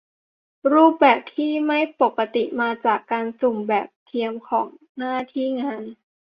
[0.73, 5.83] รูปแบบที่ไม่ปกติมาจากการสุ่มแบบเทียมของหน้าที่งาน